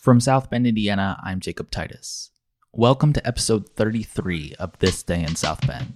[0.00, 2.30] From South Bend, Indiana, I'm Jacob Titus.
[2.72, 5.92] Welcome to episode 33 of This Day in South Bend.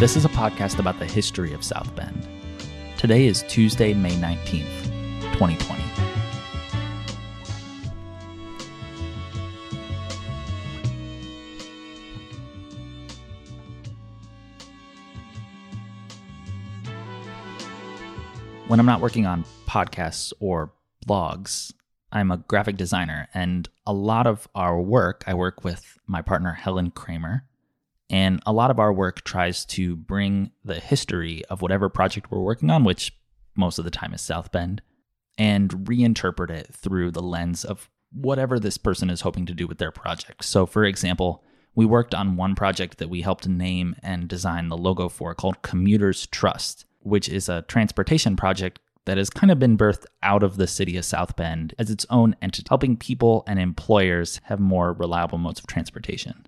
[0.00, 2.26] This is a podcast about the history of South Bend.
[2.96, 4.84] Today is Tuesday, May 19th,
[5.34, 5.84] 2020.
[18.66, 20.72] When I'm not working on podcasts or
[21.06, 21.72] blogs,
[22.12, 23.28] I'm a graphic designer.
[23.34, 27.44] And a lot of our work, I work with my partner, Helen Kramer.
[28.08, 32.40] And a lot of our work tries to bring the history of whatever project we're
[32.40, 33.12] working on, which
[33.54, 34.82] most of the time is South Bend,
[35.36, 39.78] and reinterpret it through the lens of whatever this person is hoping to do with
[39.78, 40.44] their project.
[40.44, 41.42] So, for example,
[41.74, 45.62] we worked on one project that we helped name and design the logo for called
[45.62, 50.56] Commuters Trust which is a transportation project that has kind of been birthed out of
[50.56, 54.92] the city of South Bend as its own entity, helping people and employers have more
[54.92, 56.46] reliable modes of transportation.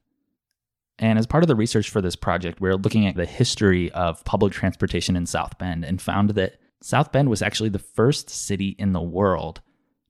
[0.98, 3.92] And as part of the research for this project, we are looking at the history
[3.92, 8.30] of public transportation in South Bend and found that South Bend was actually the first
[8.30, 9.60] city in the world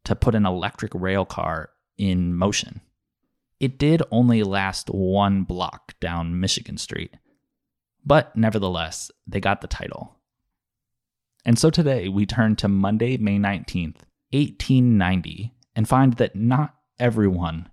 [0.05, 2.81] to put an electric rail car in motion.
[3.59, 7.17] It did only last one block down Michigan Street,
[8.05, 10.16] but nevertheless, they got the title.
[11.47, 14.03] And so today we turn to Monday, May 19th,
[14.33, 17.71] 1890, and find that not everyone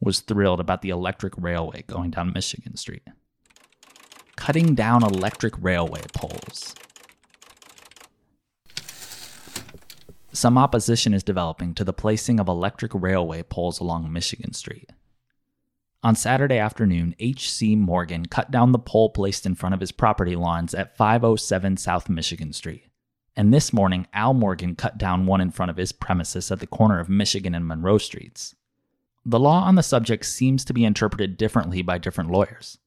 [0.00, 3.06] was thrilled about the electric railway going down Michigan Street.
[4.36, 6.74] Cutting down electric railway poles.
[10.32, 14.92] Some opposition is developing to the placing of electric railway poles along Michigan Street.
[16.02, 17.76] On Saturday afternoon, H.C.
[17.76, 22.08] Morgan cut down the pole placed in front of his property lawns at 507 South
[22.08, 22.89] Michigan Street.
[23.36, 26.66] And this morning, Al Morgan cut down one in front of his premises at the
[26.66, 28.54] corner of Michigan and Monroe Streets.
[29.24, 32.78] The law on the subject seems to be interpreted differently by different lawyers.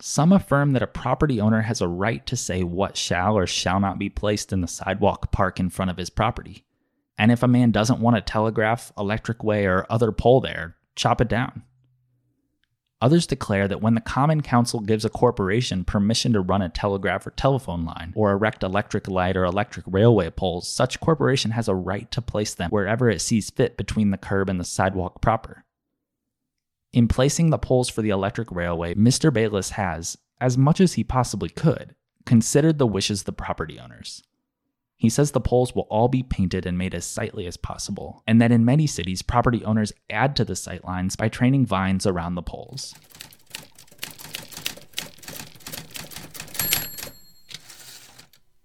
[0.00, 3.80] Some affirm that a property owner has a right to say what shall or shall
[3.80, 6.64] not be placed in the sidewalk park in front of his property.
[7.16, 11.20] And if a man doesn't want a telegraph, electric way, or other pole there, chop
[11.22, 11.62] it down.
[13.02, 17.26] Others declare that when the Common Council gives a corporation permission to run a telegraph
[17.26, 21.74] or telephone line, or erect electric light or electric railway poles, such corporation has a
[21.74, 25.64] right to place them wherever it sees fit between the curb and the sidewalk proper.
[26.94, 29.30] In placing the poles for the electric railway, Mr.
[29.30, 34.22] Bayless has, as much as he possibly could, considered the wishes of the property owners.
[34.96, 38.40] He says the poles will all be painted and made as sightly as possible, and
[38.40, 42.42] that in many cities, property owners add to the sightlines by training vines around the
[42.42, 42.94] poles.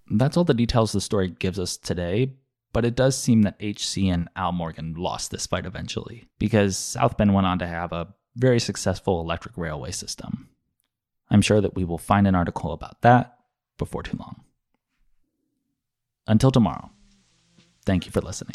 [0.09, 2.36] That's all the details the story gives us today,
[2.74, 7.18] but it does seem that HC and Al Morgan lost this fight eventually, because South
[7.18, 10.50] Bend went on to have a very successful electric railway system.
[11.30, 13.38] I'm sure that we will find an article about that
[13.78, 14.44] before too long.
[16.27, 16.89] Until tomorrow,
[17.85, 18.53] thank you for listening.